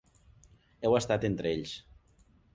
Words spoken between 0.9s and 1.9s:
estat entre ells.